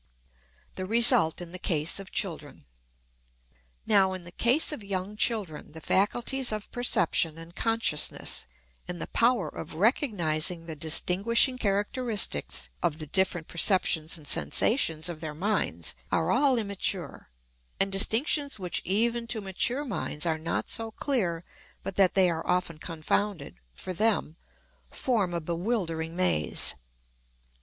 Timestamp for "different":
13.05-13.47